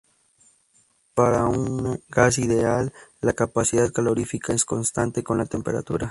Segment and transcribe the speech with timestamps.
[1.13, 5.99] Para un gas ideal la capacidad calorífica es constante con la temperatura.